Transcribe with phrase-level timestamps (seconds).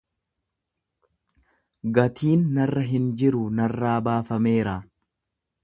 [1.99, 4.77] Gatiin narra hin jiru narraa baafameera.